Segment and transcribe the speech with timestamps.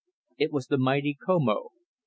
[0.39, 1.69] It was the mighty Comoe.